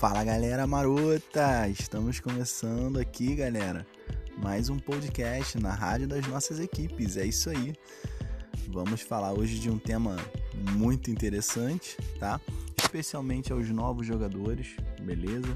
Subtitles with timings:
[0.00, 1.68] Fala galera marota!
[1.68, 3.86] Estamos começando aqui, galera,
[4.38, 7.18] mais um podcast na rádio das nossas equipes.
[7.18, 7.74] É isso aí.
[8.68, 10.16] Vamos falar hoje de um tema
[10.72, 12.40] muito interessante, tá?
[12.78, 15.54] Especialmente aos novos jogadores, beleza?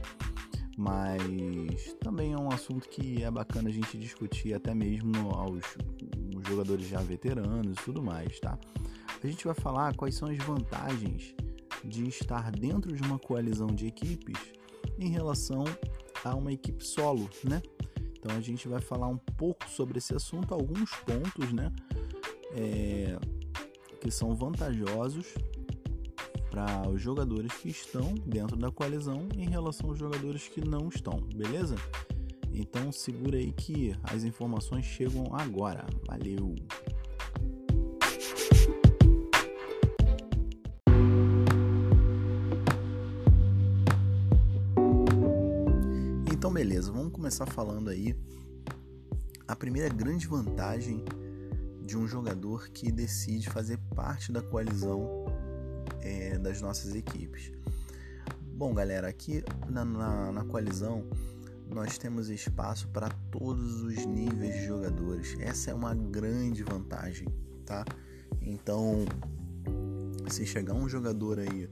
[0.76, 5.64] Mas também é um assunto que é bacana a gente discutir até mesmo aos
[6.46, 8.58] jogadores já veteranos e tudo mais, tá?
[9.22, 11.34] A gente vai falar quais são as vantagens
[11.84, 14.38] de estar dentro de uma coalizão de equipes
[14.98, 15.64] em relação
[16.24, 17.62] a uma equipe solo, né?
[18.18, 21.70] Então a gente vai falar um pouco sobre esse assunto, alguns pontos, né?
[22.56, 23.18] É,
[24.00, 25.34] que são vantajosos
[26.50, 31.18] para os jogadores que estão dentro da coalizão em relação aos jogadores que não estão,
[31.34, 31.74] beleza?
[32.52, 35.84] Então segura aí que as informações chegam agora.
[36.06, 36.54] Valeu!
[47.34, 48.14] Começar falando aí
[49.48, 51.04] a primeira grande vantagem
[51.84, 55.24] de um jogador que decide fazer parte da coalizão
[56.00, 57.50] é, das nossas equipes.
[58.56, 61.08] Bom, galera, aqui na, na, na coalizão
[61.68, 65.36] nós temos espaço para todos os níveis de jogadores.
[65.40, 67.26] Essa é uma grande vantagem,
[67.66, 67.84] tá?
[68.40, 69.04] Então,
[70.30, 71.68] se chegar um jogador aí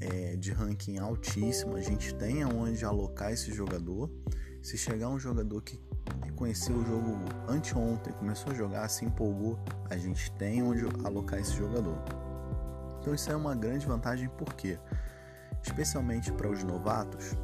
[0.00, 4.10] é, de ranking altíssimo, a gente tem aonde alocar esse jogador.
[4.64, 5.78] Se chegar um jogador que
[6.36, 11.52] conheceu o jogo anteontem, começou a jogar, se empolgou, a gente tem onde alocar esse
[11.52, 11.98] jogador.
[12.98, 14.78] Então isso é uma grande vantagem porque,
[15.62, 17.36] especialmente para os novatos,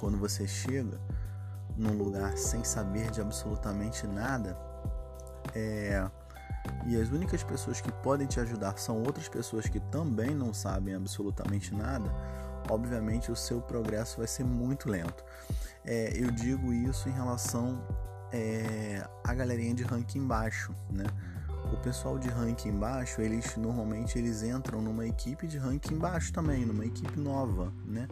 [0.00, 1.00] quando você chega
[1.76, 4.58] num lugar sem saber de absolutamente nada,
[5.54, 6.04] é,
[6.84, 10.96] e as únicas pessoas que podem te ajudar são outras pessoas que também não sabem
[10.96, 12.12] absolutamente nada,
[12.72, 15.24] obviamente o seu progresso vai ser muito lento.
[15.84, 17.86] É, eu digo isso em relação
[18.32, 21.04] é, à galerinha de ranking baixo, né?
[21.72, 26.66] O pessoal de ranking baixo, eles normalmente eles entram numa equipe de ranking baixo também,
[26.66, 28.08] numa equipe nova, né?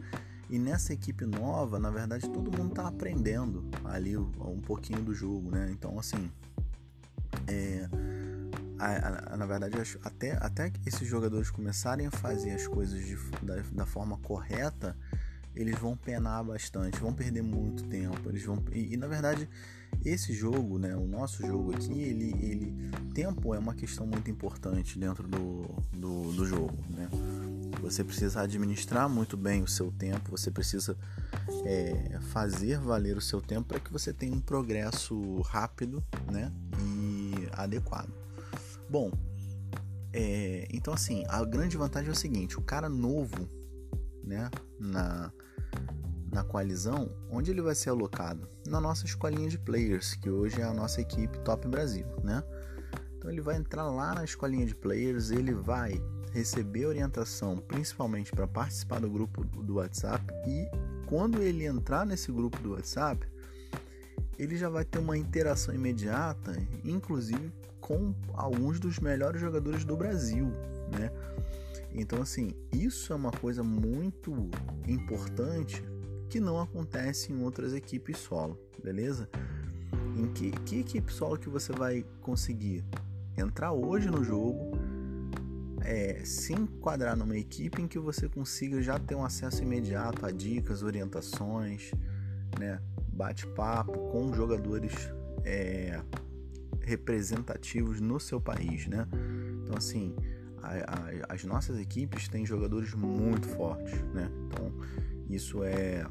[0.49, 5.51] E nessa equipe nova, na verdade, todo mundo está aprendendo ali um pouquinho do jogo,
[5.51, 5.69] né?
[5.71, 6.31] Então, assim,
[7.47, 7.89] é,
[8.87, 13.57] a, a, na verdade, até, até esses jogadores começarem a fazer as coisas de, da,
[13.73, 14.97] da, forma correta,
[15.55, 18.29] eles vão penar bastante, vão perder muito tempo.
[18.29, 19.49] Eles vão e, e, na verdade
[20.05, 24.99] esse jogo, né, o nosso jogo aqui, ele, ele tempo é uma questão muito importante
[24.99, 25.63] dentro do,
[25.93, 27.09] do, do jogo, né?
[27.83, 30.97] Você precisa administrar muito bem o seu tempo, você precisa
[31.65, 37.49] é, fazer valer o seu tempo para que você tenha um progresso rápido, né, e
[37.53, 38.11] adequado.
[38.91, 39.13] Bom,
[40.13, 43.49] é, então assim, a grande vantagem é o seguinte, o cara novo,
[44.25, 45.33] né, na,
[46.33, 48.49] na coalizão, onde ele vai ser alocado?
[48.67, 52.43] Na nossa escolinha de players, que hoje é a nossa equipe Top Brasil, né?
[53.17, 56.03] Então ele vai entrar lá na escolinha de players, ele vai
[56.33, 60.67] receber orientação, principalmente para participar do grupo do WhatsApp e
[61.07, 63.25] quando ele entrar nesse grupo do WhatsApp,
[64.37, 70.47] ele já vai ter uma interação imediata, inclusive com alguns dos melhores jogadores do Brasil,
[70.99, 71.11] né?
[71.93, 74.49] Então, assim, isso é uma coisa muito
[74.87, 75.83] importante
[76.29, 79.29] que não acontece em outras equipes solo, beleza?
[80.17, 82.85] Em que, que equipe solo que você vai conseguir
[83.37, 84.73] entrar hoje no jogo,
[85.81, 90.31] é, se enquadrar numa equipe em que você consiga já ter um acesso imediato a
[90.31, 91.91] dicas, orientações,
[92.59, 92.81] né?
[93.13, 94.93] Bate-papo com jogadores
[95.45, 96.01] é,
[96.83, 99.07] representativos no seu país, né?
[99.63, 100.15] Então, assim,
[100.63, 104.31] a, a, as nossas equipes têm jogadores muito fortes, né?
[104.47, 104.73] Então,
[105.29, 106.07] isso é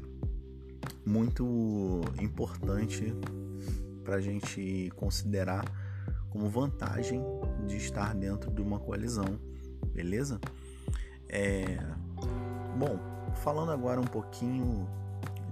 [1.04, 3.14] muito importante
[4.04, 5.64] para a gente considerar
[6.30, 7.22] como vantagem
[7.66, 9.38] de estar dentro de uma coalizão,
[9.92, 10.40] beleza?
[11.28, 11.64] É...
[12.78, 12.98] Bom,
[13.42, 14.88] falando agora um pouquinho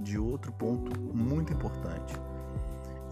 [0.00, 2.14] de outro ponto muito importante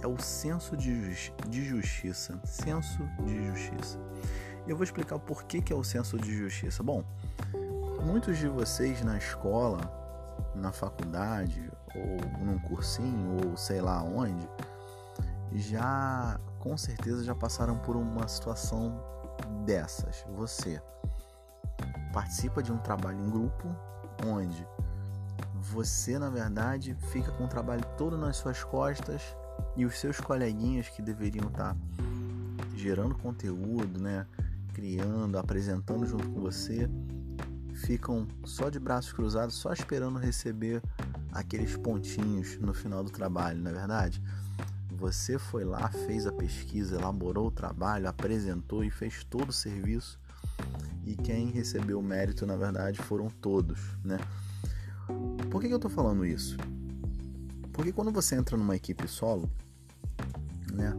[0.03, 2.39] é o senso de, justi de justiça.
[2.45, 3.99] Senso de justiça.
[4.67, 6.83] Eu vou explicar por que, que é o senso de justiça.
[6.83, 7.05] Bom,
[8.05, 9.81] muitos de vocês na escola,
[10.55, 14.49] na faculdade, ou num cursinho, ou sei lá onde,
[15.53, 19.01] já com certeza já passaram por uma situação
[19.65, 20.25] dessas.
[20.35, 20.83] Você
[22.13, 23.69] participa de um trabalho em grupo
[24.27, 24.67] onde
[25.55, 29.37] você, na verdade, fica com o trabalho todo nas suas costas
[29.76, 31.76] e os seus coleguinhas que deveriam estar tá
[32.75, 34.26] gerando conteúdo, né,
[34.73, 36.88] criando, apresentando junto com você,
[37.75, 40.82] ficam só de braços cruzados, só esperando receber
[41.32, 44.23] aqueles pontinhos no final do trabalho, não é verdade?
[44.93, 50.19] Você foi lá, fez a pesquisa, elaborou o trabalho, apresentou e fez todo o serviço.
[51.05, 54.19] E quem recebeu o mérito, na verdade, foram todos, né?
[55.50, 56.56] Por que, que eu tô falando isso?
[57.76, 59.50] Porque quando você entra numa equipe solo,
[60.73, 60.94] né?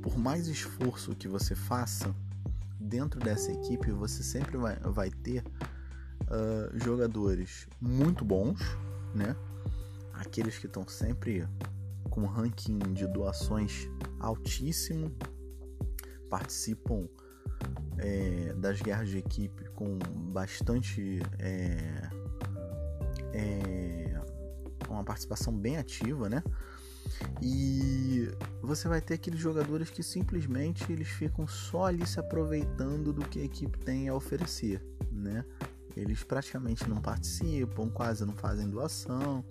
[0.00, 2.14] Por mais esforço que você faça
[2.78, 8.60] dentro dessa equipe, você sempre vai, vai ter uh, jogadores muito bons,
[9.12, 9.34] né?
[10.14, 11.46] Aqueles que estão sempre
[12.08, 13.88] com ranking de doações
[14.20, 15.12] altíssimo,
[16.30, 17.08] participam
[17.98, 19.98] é, das guerras de equipe com
[20.32, 22.08] bastante é,
[23.32, 23.97] é,
[24.98, 26.42] uma participação bem ativa, né?
[27.40, 28.28] E
[28.62, 33.40] você vai ter aqueles jogadores que simplesmente eles ficam só ali se aproveitando do que
[33.40, 35.44] a equipe tem a oferecer, né?
[35.96, 39.44] Eles praticamente não participam, quase não fazem doação,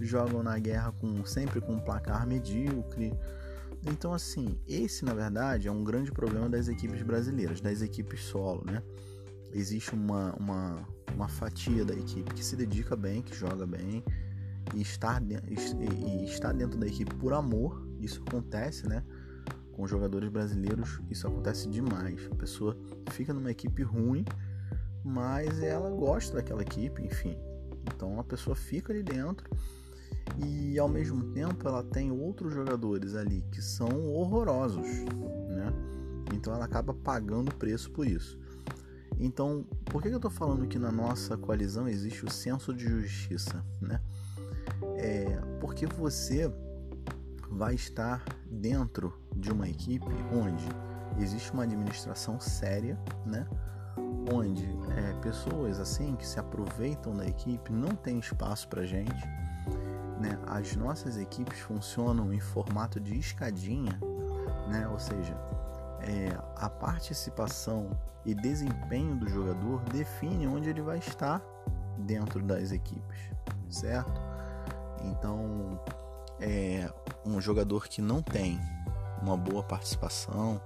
[0.00, 3.12] jogam na guerra com sempre com um placar medíocre.
[3.86, 8.64] Então, assim, esse na verdade é um grande problema das equipes brasileiras, das equipes solo,
[8.64, 8.82] né?
[9.52, 14.02] Existe uma, uma, uma fatia da equipe que se dedica bem, que joga bem
[14.72, 17.86] e está, e está dentro da equipe por amor.
[18.00, 19.02] Isso acontece, né?
[19.72, 22.28] Com jogadores brasileiros, isso acontece demais.
[22.30, 22.76] A pessoa
[23.10, 24.24] fica numa equipe ruim,
[25.04, 27.36] mas ela gosta daquela equipe, enfim.
[27.94, 29.48] Então a pessoa fica ali dentro
[30.38, 34.86] e ao mesmo tempo ela tem outros jogadores ali que são horrorosos,
[35.48, 35.72] né?
[36.32, 38.38] Então ela acaba pagando preço por isso.
[39.18, 43.64] Então, por que eu estou falando que na nossa coalizão existe o senso de justiça,
[43.80, 44.00] né?
[45.04, 46.50] É porque você
[47.50, 50.66] vai estar dentro de uma equipe onde
[51.20, 53.46] existe uma administração séria, né?
[54.32, 54.64] Onde
[54.96, 59.22] é, pessoas assim que se aproveitam da equipe não tem espaço para gente
[60.18, 63.98] né, as nossas equipes funcionam em formato de escadinha,
[64.68, 65.36] né, ou seja,
[66.00, 67.90] é, a participação
[68.24, 71.42] e desempenho do jogador define onde ele vai estar
[71.98, 73.30] dentro das equipes,
[73.68, 74.20] certo?
[75.10, 75.80] Então,
[76.40, 76.90] é,
[77.24, 78.58] um jogador que não tem
[79.22, 80.60] uma boa participação,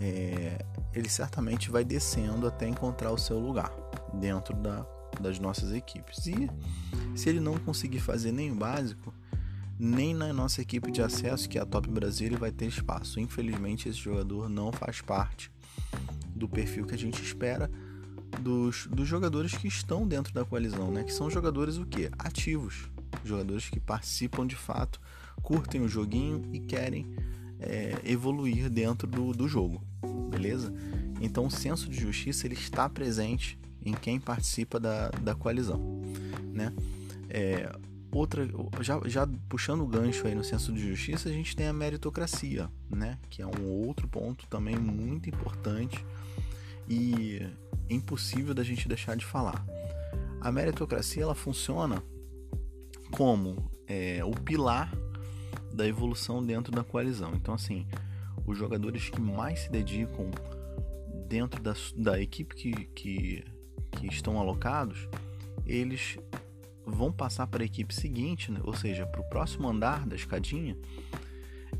[0.00, 0.64] é,
[0.94, 3.72] ele certamente vai descendo até encontrar o seu lugar
[4.14, 4.86] dentro da,
[5.20, 6.26] das nossas equipes.
[6.26, 6.50] E
[7.14, 9.12] se ele não conseguir fazer nem o básico,
[9.78, 13.20] nem na nossa equipe de acesso, que é a Top Brasil, ele vai ter espaço.
[13.20, 15.50] Infelizmente, esse jogador não faz parte
[16.34, 17.70] do perfil que a gente espera
[18.40, 21.02] dos, dos jogadores que estão dentro da coalizão, né?
[21.02, 22.10] Que são jogadores o quê?
[22.18, 22.90] Ativos.
[23.24, 25.00] Jogadores que participam de fato,
[25.42, 27.06] curtem o joguinho e querem
[27.58, 29.82] é, evoluir dentro do, do jogo,
[30.30, 30.72] beleza?
[31.20, 36.02] Então o senso de justiça ele está presente em quem participa da, da coalizão,
[36.52, 36.72] né?
[37.28, 37.70] É,
[38.10, 38.48] outra,
[38.80, 42.70] já, já puxando o gancho aí no senso de justiça, a gente tem a meritocracia,
[42.90, 43.18] né?
[43.28, 46.04] Que é um outro ponto também muito importante
[46.88, 47.46] e
[47.88, 49.64] impossível da gente deixar de falar.
[50.40, 52.02] A meritocracia ela funciona
[53.10, 54.92] como é, o pilar
[55.72, 57.32] da evolução dentro da coalizão.
[57.34, 57.86] Então, assim,
[58.46, 60.30] os jogadores que mais se dedicam
[61.28, 63.44] dentro da, da equipe que, que
[63.90, 65.08] que estão alocados,
[65.66, 66.18] eles
[66.86, 68.60] vão passar para a equipe seguinte, né?
[68.62, 70.76] ou seja, para o próximo andar da escadinha,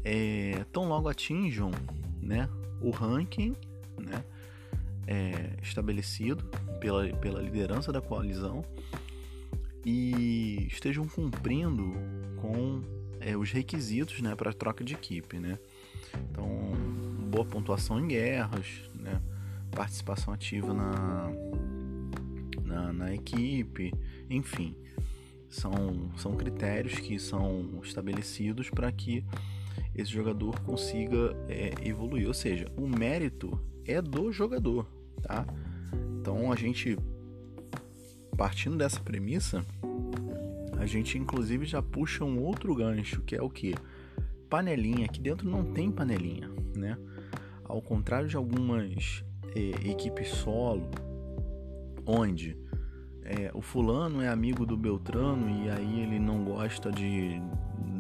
[0.05, 1.71] é, tão logo atinjam
[2.21, 2.49] né,
[2.81, 3.55] o ranking
[3.99, 4.25] né,
[5.07, 6.45] é, estabelecido
[6.79, 8.65] pela, pela liderança da coalizão
[9.85, 11.93] e estejam cumprindo
[12.37, 12.83] com
[13.21, 15.39] é, os requisitos né, para troca de equipe.
[15.39, 15.59] Né?
[16.31, 16.47] Então,
[17.31, 19.21] boa pontuação em guerras, né,
[19.71, 21.31] participação ativa na,
[22.65, 23.93] na, na equipe,
[24.29, 24.75] enfim,
[25.49, 29.25] são, são critérios que são estabelecidos para que
[29.95, 34.87] esse jogador consiga é, evoluir, ou seja, o mérito é do jogador,
[35.23, 35.45] tá?
[36.21, 36.97] Então a gente
[38.41, 39.63] partindo dessa premissa,
[40.79, 43.75] a gente inclusive já puxa um outro gancho que é o que
[44.49, 45.05] panelinha.
[45.05, 46.97] Aqui dentro não tem panelinha, né?
[47.63, 49.23] Ao contrário de algumas
[49.55, 50.91] é, equipes solo
[52.07, 52.57] onde
[53.25, 57.43] é, o fulano é amigo do Beltrano e aí ele não gosta de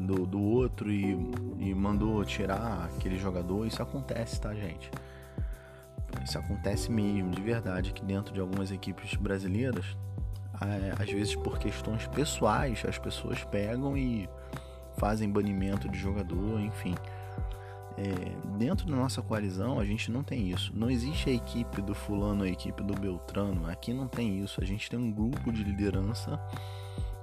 [0.06, 1.18] do, do outro e,
[1.58, 3.66] e mandou tirar aquele jogador.
[3.66, 4.90] Isso acontece, tá, gente?
[6.24, 9.96] Isso acontece mesmo, de verdade, que dentro de algumas equipes brasileiras,
[10.98, 14.28] às vezes por questões pessoais, as pessoas pegam e
[14.98, 16.94] fazem banimento de jogador, enfim.
[17.96, 20.72] é, dentro da nossa coalizão a gente não tem isso.
[20.74, 23.68] Não existe a equipe do fulano, a equipe do Beltrano.
[23.68, 24.60] Aqui não tem isso.
[24.62, 26.40] A gente tem um grupo de liderança,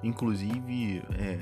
[0.03, 1.39] inclusive é,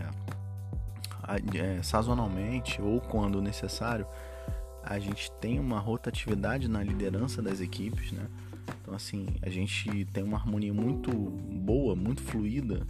[1.58, 4.08] é, sazonalmente ou quando necessário,
[4.84, 8.28] a gente tem uma rotatividade na liderança das equipes, né?
[8.82, 12.86] Então assim, a gente tem uma harmonia muito boa, muito fluida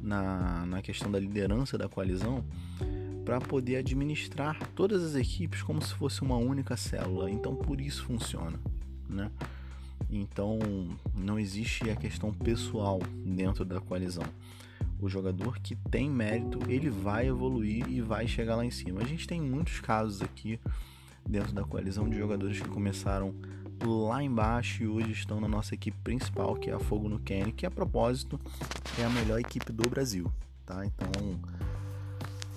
[0.00, 2.44] na, na questão da liderança da coalizão
[3.24, 7.30] para poder administrar todas as equipes como se fosse uma única célula.
[7.30, 8.58] Então por isso funciona,
[9.08, 9.30] né?
[10.10, 10.58] Então
[11.14, 14.24] não existe a questão pessoal dentro da coalizão.
[15.00, 19.00] O jogador que tem mérito, ele vai evoluir e vai chegar lá em cima.
[19.00, 20.58] A gente tem muitos casos aqui
[21.28, 23.34] dentro da coalizão de jogadores que começaram
[23.84, 27.52] lá embaixo e hoje estão na nossa equipe principal, que é a Fogo no Kenny,
[27.52, 28.40] que a propósito
[28.98, 30.30] é a melhor equipe do Brasil,
[30.66, 30.84] tá?
[30.84, 31.40] Então,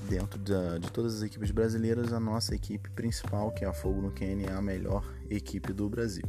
[0.09, 4.01] dentro de, de todas as equipes brasileiras, a nossa equipe principal, que é a Fogo
[4.01, 6.23] no Kenny, é a melhor equipe do Brasil.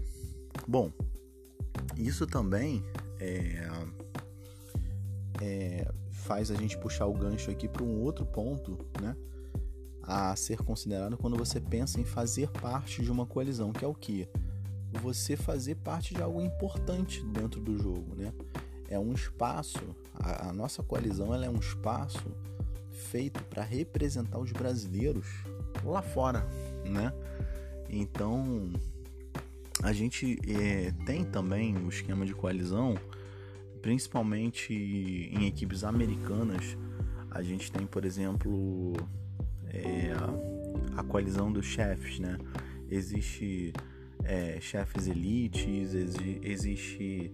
[0.68, 0.92] Bom,
[1.96, 2.84] isso também
[3.18, 3.68] é,
[5.40, 9.16] é, faz a gente puxar o gancho aqui para um outro ponto, né?
[10.02, 13.94] A ser considerado quando você pensa em fazer parte de uma coalizão, que é o
[13.94, 14.28] que?
[15.00, 18.32] Você fazer parte de algo importante dentro do jogo, né?
[18.88, 22.30] É um espaço, a, a nossa coalizão ela é um espaço
[23.10, 25.26] feito para representar os brasileiros
[25.84, 26.46] lá fora,
[26.84, 27.12] né?
[27.88, 28.70] Então
[29.82, 32.94] a gente é, tem também o esquema de coalizão,
[33.80, 36.76] principalmente em equipes americanas.
[37.30, 38.92] A gente tem, por exemplo,
[39.68, 40.12] é,
[40.96, 42.38] a coalizão dos chefes, né?
[42.90, 43.72] Existe
[44.24, 47.32] é, chefes elites, exi existe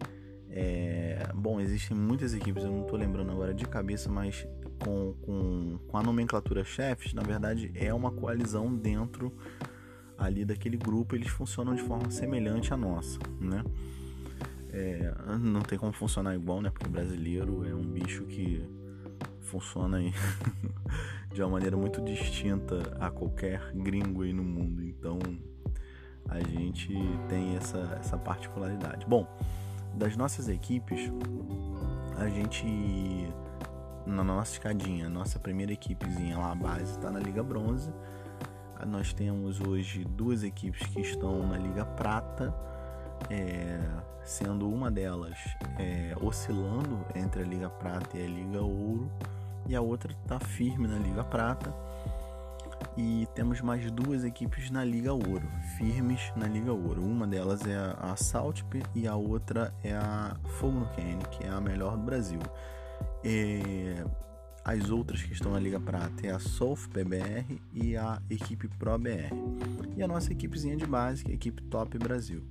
[0.50, 4.47] é, bom, existem muitas equipes, eu não estou lembrando agora de cabeça, mas
[4.83, 9.33] com, com, com a nomenclatura chefes, na verdade é uma coalizão dentro
[10.16, 13.62] ali daquele grupo, eles funcionam de forma semelhante à nossa, né?
[14.71, 16.71] É, não tem como funcionar igual, né?
[16.71, 18.62] Porque brasileiro é um bicho que
[19.40, 19.99] funciona
[21.33, 24.83] de uma maneira muito distinta a qualquer gringo aí no mundo.
[24.83, 25.18] Então
[26.29, 26.95] a gente
[27.29, 29.07] tem essa, essa particularidade.
[29.07, 29.27] Bom,
[29.95, 31.11] das nossas equipes,
[32.17, 32.67] a gente
[34.09, 37.93] na nossa escadinha, nossa primeira equipezinha lá, a base, está na Liga Bronze.
[38.87, 42.55] Nós temos hoje duas equipes que estão na Liga Prata,
[43.29, 43.81] é,
[44.25, 45.37] sendo uma delas
[45.79, 49.11] é, oscilando entre a Liga Prata e a Liga Ouro,
[49.67, 51.75] e a outra está firme na Liga Prata.
[53.00, 57.00] E temos mais duas equipes na Liga Ouro, firmes na Liga Ouro.
[57.00, 61.49] Uma delas é a Saltp e a outra é a Fogo no Canyon, que é
[61.49, 62.40] a melhor do Brasil.
[63.23, 63.95] E
[64.64, 68.99] as outras que estão na Liga Prata é a Solf PBR e a equipe Pro
[68.99, 69.33] BR.
[69.97, 72.43] E a nossa equipezinha de base, que é a equipe Top Brasil.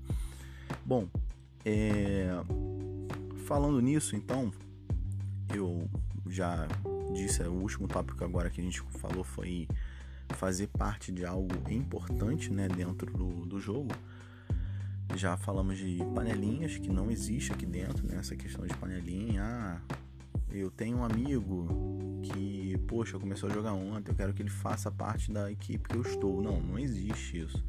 [0.85, 1.09] Bom,
[1.65, 2.29] é...
[3.45, 4.49] falando nisso, então,
[5.53, 5.89] eu
[6.29, 6.65] já
[7.13, 9.67] disse, o último tópico agora que a gente falou foi
[10.35, 13.89] fazer parte de algo importante né, dentro do, do jogo.
[15.15, 18.17] Já falamos de panelinhas, que não existe aqui dentro, né?
[18.17, 19.41] Essa questão de panelinha.
[19.41, 19.81] Ah,
[20.51, 24.91] eu tenho um amigo que, poxa, começou a jogar ontem, eu quero que ele faça
[24.91, 26.41] parte da equipe que eu estou.
[26.41, 27.63] Não, não existe isso.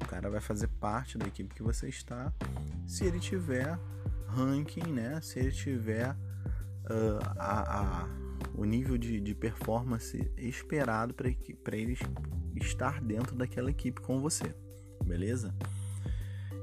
[0.00, 2.32] O cara vai fazer parte da equipe que você está
[2.86, 3.78] se ele tiver
[4.28, 5.20] ranking, né?
[5.20, 12.00] Se ele tiver uh, a, a o nível de, de performance esperado para eles
[12.56, 14.54] estar dentro daquela equipe com você,
[15.04, 15.54] beleza?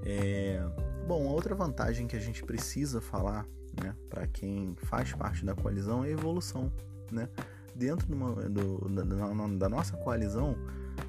[0.03, 0.61] É,
[1.07, 3.45] bom, a outra vantagem que a gente precisa falar,
[3.81, 6.71] né, para quem faz parte da coalizão é a evolução,
[7.11, 7.27] né?
[7.75, 10.55] Dentro do, da, da nossa coalizão,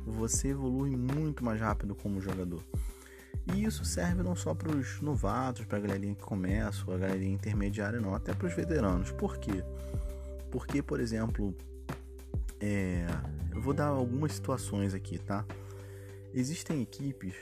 [0.04, 2.61] você evolui muito mais rápido como jogador.
[3.54, 7.35] E isso serve não só para os novatos, para a galerinha que começa, a galerinha
[7.35, 9.12] intermediária, não, até para os veteranos.
[9.12, 9.62] Por quê?
[9.62, 10.05] Porque,
[10.82, 11.54] por exemplo,
[12.60, 13.06] é,
[13.54, 15.44] eu vou dar algumas situações aqui, tá?
[16.32, 17.34] Existem equipes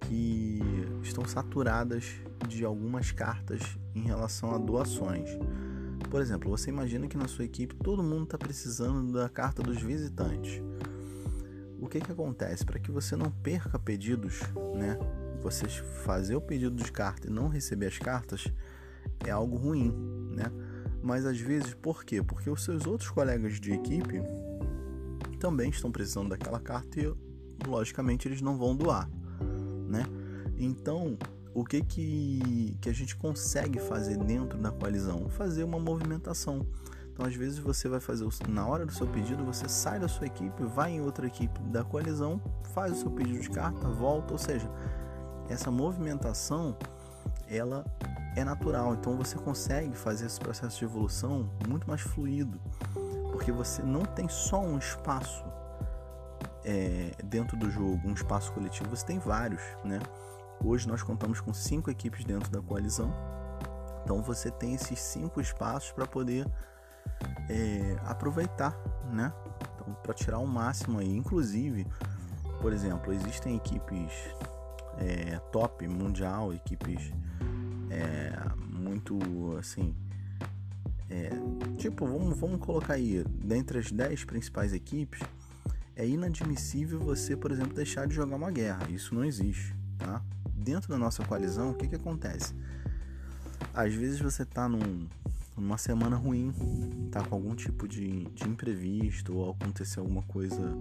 [0.00, 0.60] que
[1.02, 2.14] estão saturadas
[2.48, 3.60] de algumas cartas
[3.94, 5.30] em relação a doações.
[6.10, 9.82] Por exemplo, você imagina que na sua equipe todo mundo está precisando da carta dos
[9.82, 10.62] visitantes.
[11.80, 12.64] O que que acontece?
[12.64, 14.40] Para que você não perca pedidos,
[14.74, 14.98] né?
[15.42, 18.46] Você fazer o pedido de carta e não receber as cartas
[19.26, 19.92] é algo ruim,
[20.34, 20.50] né?
[21.08, 22.22] Mas às vezes, por quê?
[22.22, 24.20] Porque os seus outros colegas de equipe
[25.40, 27.10] também estão precisando daquela carta e,
[27.66, 29.08] logicamente, eles não vão doar,
[29.88, 30.04] né?
[30.58, 31.16] Então,
[31.54, 35.30] o que que, que a gente consegue fazer dentro da coalizão?
[35.30, 36.66] Fazer uma movimentação.
[37.10, 40.26] Então, às vezes, você vai fazer, na hora do seu pedido, você sai da sua
[40.26, 42.38] equipe, vai em outra equipe da coalizão,
[42.74, 44.70] faz o seu pedido de carta, volta, ou seja,
[45.48, 46.76] essa movimentação,
[47.48, 47.82] ela
[48.38, 48.94] é natural.
[48.94, 52.60] Então, você consegue fazer esse processo de evolução muito mais fluido,
[53.32, 55.44] porque você não tem só um espaço
[56.64, 59.98] é, dentro do jogo, um espaço coletivo, você tem vários, né?
[60.64, 63.12] Hoje nós contamos com cinco equipes dentro da coalizão,
[64.02, 66.46] então você tem esses cinco espaços para poder
[67.48, 68.76] é, aproveitar,
[69.10, 69.32] né?
[69.74, 71.16] Então, para tirar o máximo aí.
[71.16, 71.86] Inclusive,
[72.60, 74.12] por exemplo, existem equipes
[74.98, 77.12] é, top mundial, equipes
[77.90, 78.32] é,
[78.72, 79.18] muito
[79.58, 79.94] assim.
[81.10, 81.30] É,
[81.76, 85.20] tipo, vamos, vamos colocar aí, dentre as 10 principais equipes,
[85.96, 88.88] é inadmissível você, por exemplo, deixar de jogar uma guerra.
[88.90, 90.22] Isso não existe, tá?
[90.52, 92.54] Dentro da nossa coalizão, o que, que acontece?
[93.72, 95.08] Às vezes você tá num,
[95.56, 96.52] numa semana ruim,
[97.10, 100.76] tá com algum tipo de, de imprevisto ou acontecer alguma coisa,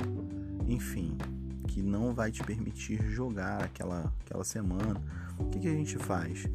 [0.68, 1.18] enfim,
[1.68, 5.02] que não vai te permitir jogar aquela, aquela semana,
[5.38, 6.48] o que, que a gente faz?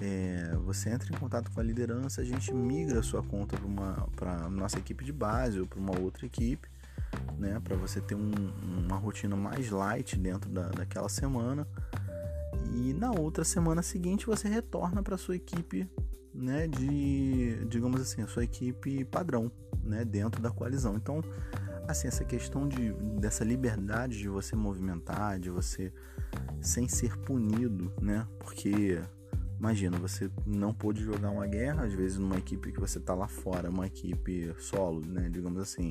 [0.00, 3.56] É, você entra em contato com a liderança, a gente migra a sua conta
[4.16, 6.68] para a nossa equipe de base ou para uma outra equipe,
[7.38, 8.30] né, para você ter um,
[8.62, 11.68] uma rotina mais light dentro da, daquela semana.
[12.74, 15.88] E na outra semana seguinte você retorna para sua equipe
[16.32, 19.50] né, de, digamos assim, a sua equipe padrão,
[19.82, 20.96] né, dentro da coalizão.
[20.96, 21.22] Então,
[21.86, 25.92] assim, essa questão de, dessa liberdade de você movimentar, de você
[26.60, 29.00] sem ser punido, né, porque
[29.60, 33.28] imagina, você não pôde jogar uma guerra, às vezes numa equipe que você tá lá
[33.28, 35.90] fora, uma equipe solo, né, digamos assim,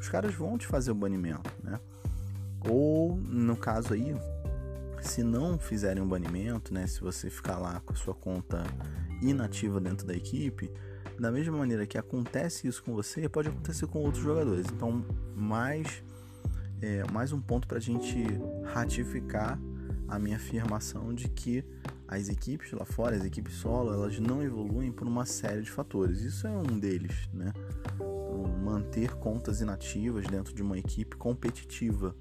[0.00, 1.78] os caras vão te fazer o banimento, né,
[2.66, 4.16] ou no caso aí,
[5.02, 8.64] se não fizerem um banimento, né, se você ficar lá com a sua conta
[9.20, 10.72] inativa dentro da equipe,
[11.20, 14.66] da mesma maneira que acontece isso com você, pode acontecer com outros jogadores.
[14.72, 15.04] Então,
[15.36, 16.02] mais,
[16.80, 18.24] é, mais um ponto para a gente
[18.64, 19.60] ratificar
[20.08, 21.64] a minha afirmação de que
[22.16, 26.20] as equipes lá fora, as equipes solo, elas não evoluem por uma série de fatores.
[26.20, 27.52] Isso é um deles, né?
[27.94, 32.14] Então, manter contas inativas dentro de uma equipe competitiva.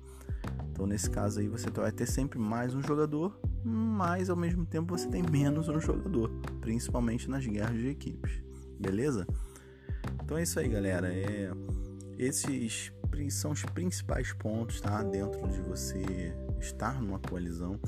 [0.72, 4.98] Então, nesse caso aí, você vai ter sempre mais um jogador mas ao mesmo tempo
[4.98, 8.42] você tem menos um jogador, principalmente nas guerras de equipes,
[8.80, 9.28] beleza?
[10.24, 11.13] Então é isso aí, galera.
[11.13, 11.52] É,
[12.18, 12.92] esses
[13.30, 15.04] são os principais pontos, tá?
[15.04, 17.80] Dentro de você estar numa coalizão.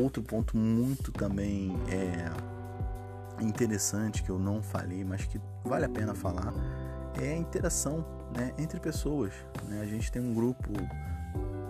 [0.00, 2.30] Outro ponto muito também é
[3.42, 6.52] interessante que eu não falei, mas que vale a pena falar,
[7.20, 9.32] é a interação né, entre pessoas.
[9.68, 9.80] Né?
[9.82, 10.72] A gente tem um grupo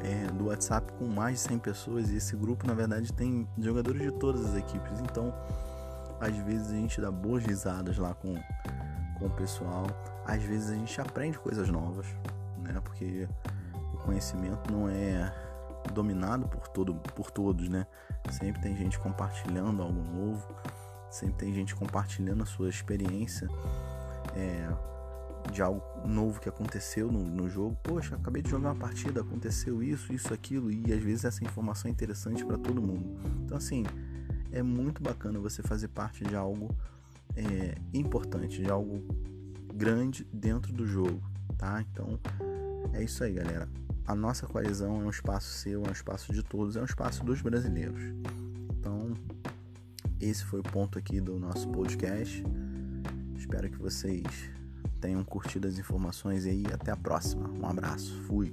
[0.02, 4.02] é, do WhatsApp com mais de 100 pessoas e esse grupo na verdade tem jogadores
[4.02, 5.00] de todas as equipes.
[5.00, 5.34] Então,
[6.20, 8.34] às vezes a gente dá boas risadas lá com,
[9.18, 9.86] com o pessoal,
[10.24, 12.06] às vezes a gente aprende coisas novas,
[12.58, 12.80] né?
[12.84, 13.28] Porque
[13.94, 15.32] o conhecimento não é
[15.92, 17.86] dominado por todo por todos, né?
[18.30, 20.54] Sempre tem gente compartilhando algo novo,
[21.10, 23.48] sempre tem gente compartilhando a sua experiência.
[24.34, 24.68] É,
[25.50, 27.76] de algo novo que aconteceu no, no jogo.
[27.82, 31.88] Poxa, acabei de jogar uma partida, aconteceu isso, isso, aquilo, e às vezes essa informação
[31.88, 33.18] é interessante para todo mundo.
[33.44, 33.84] Então, assim,
[34.50, 36.74] é muito bacana você fazer parte de algo
[37.34, 39.02] é, importante, de algo
[39.74, 41.20] grande dentro do jogo,
[41.56, 41.82] tá?
[41.90, 42.20] Então,
[42.92, 43.68] é isso aí, galera.
[44.06, 47.24] A nossa coalizão é um espaço seu, é um espaço de todos, é um espaço
[47.24, 48.02] dos brasileiros.
[48.78, 49.12] Então,
[50.20, 52.42] esse foi o ponto aqui do nosso podcast.
[53.36, 54.24] Espero que vocês
[55.00, 56.64] tenham curtido as informações aí.
[56.72, 57.48] Até a próxima.
[57.48, 58.12] Um abraço.
[58.22, 58.52] Fui.